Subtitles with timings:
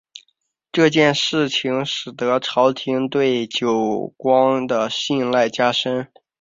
[0.71, 6.09] 这件事情使得朝廷对久光的信赖加深。